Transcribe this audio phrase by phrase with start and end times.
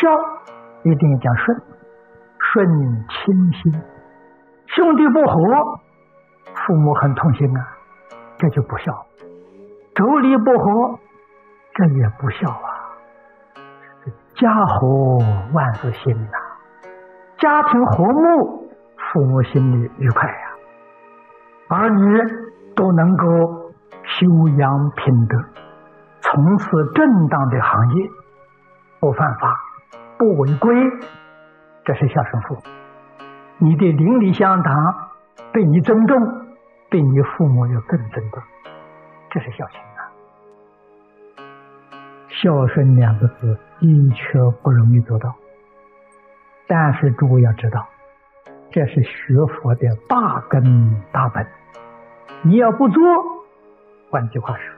[0.00, 0.08] 孝
[0.84, 1.62] 一定要讲顺，
[2.38, 2.66] 顺
[3.08, 3.82] 亲心。
[4.66, 5.80] 兄弟不和，
[6.54, 7.66] 父母很痛心啊，
[8.38, 8.92] 这就不孝；
[9.94, 10.98] 妯娌不和，
[11.74, 12.68] 这也不孝啊。
[14.34, 15.18] 家和
[15.52, 16.38] 万事兴呐，
[17.38, 20.50] 家庭和睦，父母心里愉快呀，
[21.70, 22.18] 儿女
[22.76, 23.26] 都能够
[24.04, 24.26] 修
[24.56, 25.36] 养品德，
[26.20, 28.10] 从事正当的行业，
[29.00, 29.56] 不犯法，
[30.18, 30.74] 不违规，
[31.84, 32.60] 这是孝顺父母。
[33.58, 35.10] 你的邻里乡党
[35.52, 36.46] 对你尊重，
[36.90, 38.42] 对你父母要更尊重，
[39.30, 40.10] 这是孝心啊。
[42.28, 45.34] 孝顺两个字的确不容易做到，
[46.66, 47.86] 但是诸位要知道，
[48.70, 51.46] 这是学佛的大根大本。
[52.42, 53.02] 你要不做，
[54.10, 54.74] 换句话说，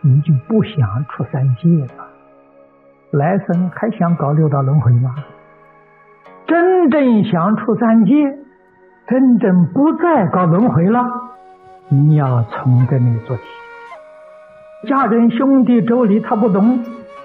[0.00, 2.07] 你就不想出三界了，
[3.10, 5.14] 来生还想搞六道轮回吗？
[6.46, 8.12] 真正想出三界，
[9.08, 11.00] 真正不再搞轮回了，
[11.88, 13.42] 你要从这里做起。
[14.88, 16.84] 家人、兄弟、妯娌他不懂，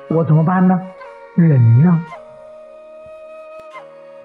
[0.09, 0.79] 我怎么办呢？
[1.35, 1.99] 忍让。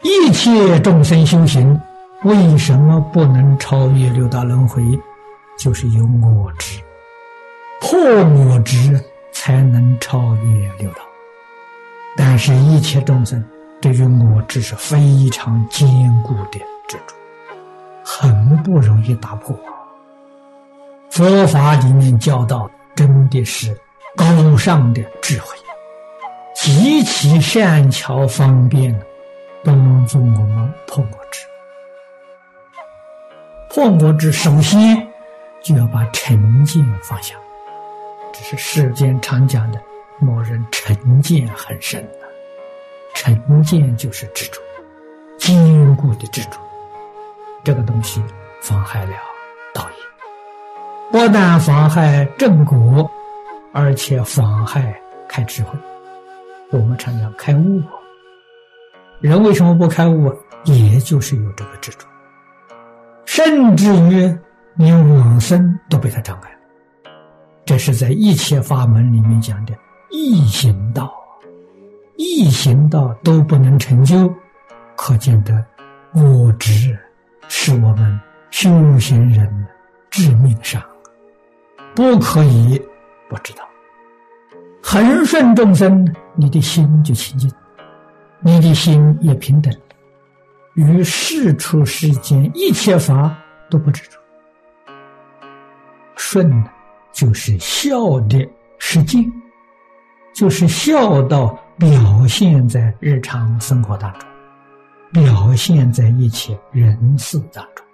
[0.03, 1.81] 一切众生修行，
[2.25, 4.83] 为什么不能超越六道轮回？
[5.59, 6.81] 就是有我执，
[7.81, 8.95] 破我执
[9.33, 11.08] 才能超越六道。
[12.19, 13.43] 但是，一切众生。
[13.81, 15.89] 对于我执是非常坚
[16.25, 17.15] 固的执着，
[18.05, 19.57] 很不容易打破。
[21.11, 23.73] 佛法里面教导真的是
[24.17, 25.57] 高尚的智慧，
[26.57, 28.93] 极其善巧方便，
[29.63, 31.47] 帮助我们破我执。
[33.71, 35.07] 破我执，首先
[35.63, 37.37] 就要把成见放下。
[38.33, 39.81] 这是世间常讲的，
[40.19, 42.05] 某人成见很深。
[43.19, 44.61] 成见就是执着，
[45.39, 46.57] 坚固的执着，
[47.65, 48.23] 这个东西
[48.63, 49.11] 妨害了
[49.75, 49.97] 道业，
[51.11, 53.11] 不但妨害正果，
[53.73, 54.97] 而且妨害
[55.29, 55.77] 开智慧。
[56.71, 57.83] 我们常讲开悟，
[59.21, 60.33] 人为什么不开悟？
[60.63, 62.07] 也就是有这个执着，
[63.25, 64.33] 甚至于
[64.77, 66.57] 连往生都被他障碍。
[67.65, 69.75] 这是在一切法门里面讲的
[70.09, 71.13] 异行道。
[72.19, 74.29] 一行道都不能成就，
[74.97, 75.65] 可见的
[76.13, 76.99] 我执
[77.47, 78.21] 是我们
[78.51, 78.69] 修
[78.99, 79.69] 行人的
[80.11, 80.83] 致命伤，
[81.95, 82.77] 不可以
[83.29, 83.65] 不知道。
[84.83, 87.49] 恒顺众生，你的心就清净，
[88.41, 89.73] 你的心也平等，
[90.75, 93.33] 于世出世间一切法
[93.71, 94.19] 都不执着。
[96.17, 96.65] 顺
[97.13, 98.45] 就是孝的
[98.81, 99.25] 实践，
[100.35, 101.57] 就是孝道。
[101.79, 104.29] 表现在日常生活当中，
[105.13, 107.87] 表现在一切人事当中，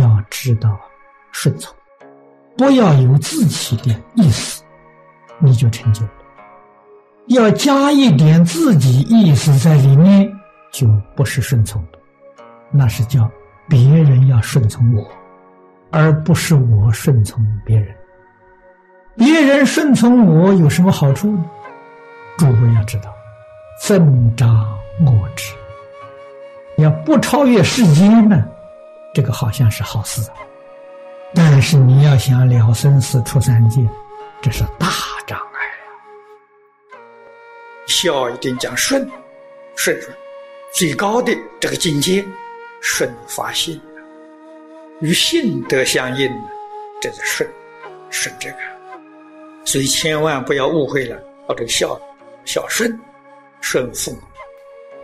[0.00, 0.78] 要知道
[1.32, 1.74] 顺从，
[2.56, 4.62] 不要有自己的意思，
[5.40, 6.10] 你就成就了。
[7.26, 10.32] 要加一点自己意思在里面，
[10.72, 11.98] 就不是顺从的，
[12.70, 13.28] 那是叫
[13.68, 15.04] 别人要顺从我，
[15.90, 17.92] 而不是我顺从别人。
[19.16, 21.44] 别人顺从我有什么好处呢？
[22.40, 23.14] 诸位要知道，
[23.78, 24.66] 增长
[25.04, 25.52] 我执，
[26.78, 28.42] 要不超越世间呢，
[29.12, 30.22] 这个好像是好事。
[31.34, 33.86] 但是你要想了生死出三界，
[34.40, 34.86] 这是大
[35.26, 36.98] 障碍呀。
[37.86, 39.06] 孝一定讲顺，
[39.76, 40.16] 顺顺，
[40.72, 42.24] 最高的这个境界，
[42.80, 43.78] 顺发心，
[45.00, 46.32] 与性德相应，
[47.02, 47.50] 这是顺，
[48.08, 48.56] 顺这个。
[49.66, 52.00] 所以千万不要误会了，哦，这个孝。
[52.52, 52.98] 孝顺，
[53.60, 54.18] 顺父母。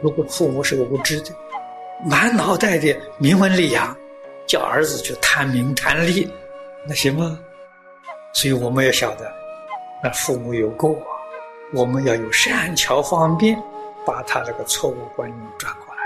[0.03, 1.31] 如果父母是个无知的，
[2.05, 3.97] 满脑袋的名闻利养，
[4.49, 6.29] 叫儿子去贪名贪利，
[6.89, 7.39] 那行吗？
[8.35, 9.33] 所以我们要晓得，
[10.03, 11.01] 那父母有过，
[11.73, 13.57] 我们要有善巧方便，
[14.05, 16.03] 把他那个错误观念转过来，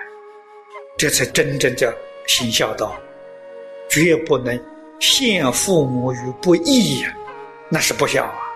[0.99, 1.91] 这才真正叫
[2.27, 2.95] 行孝道。
[3.89, 4.63] 绝不能
[5.01, 7.17] 陷父母于不义呀，
[7.71, 8.50] 那是不孝啊。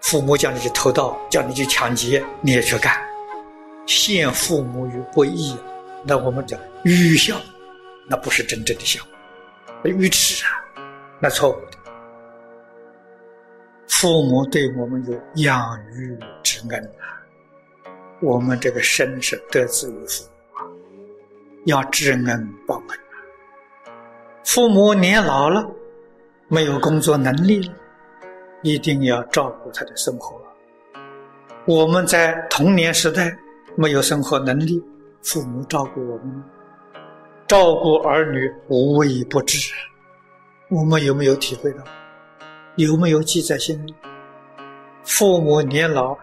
[0.00, 2.96] 父母叫你去偷盗，叫你去抢劫，你也去干，
[3.86, 5.56] 陷父母于不义，
[6.04, 7.36] 那我们讲愚孝，
[8.08, 9.02] 那不是真正的孝，
[9.84, 10.48] 愚痴啊，
[11.20, 11.78] 那错误的。
[13.88, 17.18] 父母对我们有养育之恩啊，
[18.20, 20.62] 我们这个身是得自于父母啊，
[21.66, 23.98] 要知恩报恩啊。
[24.44, 25.68] 父母年老了，
[26.46, 27.74] 没有工作能力了。
[28.62, 30.40] 一定要照顾他的生活。
[31.66, 33.36] 我们在童年时代
[33.76, 34.82] 没有生活能力，
[35.22, 36.42] 父母照顾我们，
[37.46, 39.72] 照顾儿女无微不至，
[40.70, 41.84] 我们有没有体会到？
[42.76, 43.94] 有没有记在心里？
[45.04, 46.16] 父母年老，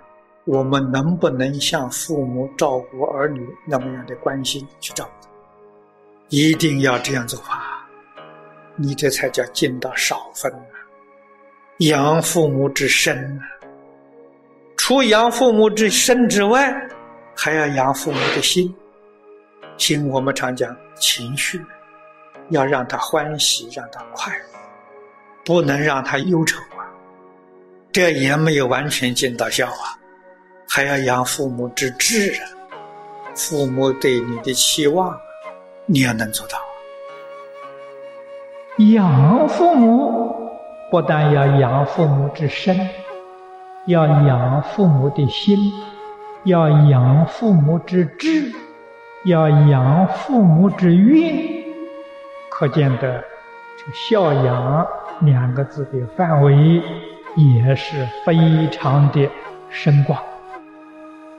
[0.46, 5.28] 我们能不能像父母照顾儿女那么样的关心去照顾？
[6.30, 7.88] 一定要这样做法，
[8.76, 10.75] 你这才叫尽到少分啊！
[11.80, 13.44] 养父母之身啊，
[14.78, 16.74] 除养父母之身之外，
[17.36, 18.74] 还要养父母的心。
[19.78, 21.62] 心我们常讲情绪，
[22.50, 24.46] 要让他欢喜，让他快乐，
[25.44, 26.88] 不能让他忧愁啊。
[27.92, 30.00] 这也没有完全尽到孝啊，
[30.70, 32.48] 还要养父母之志啊，
[33.36, 35.14] 父母对你的期望。
[35.88, 36.58] 你要能做到，
[38.94, 40.35] 养父母
[40.96, 42.74] 不但要养父母之身，
[43.86, 45.58] 要养父母的心，
[46.46, 48.50] 要养父母之志，
[49.26, 51.66] 要养父母之运。
[52.50, 53.22] 可见的，
[53.78, 54.88] 这“孝养”
[55.20, 56.82] 两个字的范围
[57.36, 59.30] 也是非常的
[59.70, 60.18] 深广。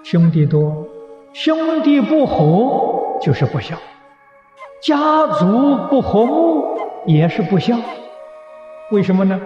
[0.02, 0.86] 兄弟多，
[1.32, 3.74] 兄弟不和就是不孝。
[4.82, 6.76] 家族不和睦
[7.06, 7.74] 也是不孝，
[8.92, 9.40] 为什么呢？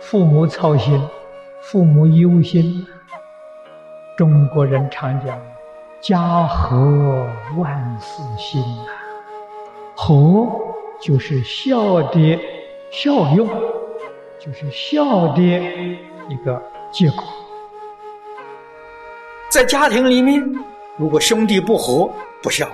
[0.00, 0.98] 父母操心，
[1.60, 2.86] 父母忧心。
[4.16, 5.38] 中国人常讲
[6.00, 7.28] “家和
[7.58, 8.88] 万事兴”啊，
[9.94, 10.48] 和
[10.98, 12.40] 就是孝的
[12.90, 13.46] 效用，
[14.40, 17.22] 就是孝的一个结果。
[19.50, 20.42] 在家庭里面，
[20.96, 22.10] 如果兄弟不和，
[22.42, 22.66] 不孝，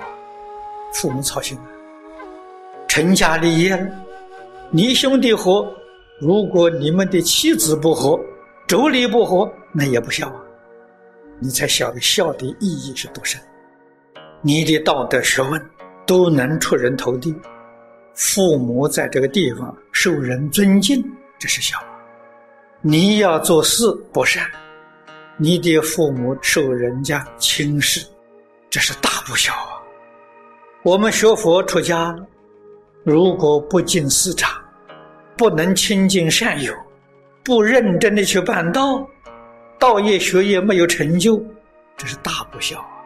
[0.93, 1.57] 父母操心。
[2.87, 3.87] 成家立业了，
[4.69, 5.73] 你兄弟和，
[6.21, 8.11] 如果你们的妻子不和，
[8.67, 10.35] 妯娌不和，那也不孝啊！
[11.39, 13.41] 你才晓得孝的意义是多深，
[14.43, 15.59] 你的道德学问
[16.05, 17.35] 都能出人头地，
[18.13, 21.03] 父母在这个地方受人尊敬，
[21.39, 21.75] 这是孝。
[22.81, 24.45] 你要做事不善，
[25.37, 28.05] 你的父母受人家轻视，
[28.69, 29.81] 这是大不孝啊！
[30.83, 32.15] 我们学佛出家。
[33.03, 34.60] 如果不进市场，
[35.41, 36.71] 不能亲近善友，
[37.43, 39.03] 不认真的去办道，
[39.79, 41.43] 道业学业没有成就，
[41.97, 43.00] 这是大不孝啊！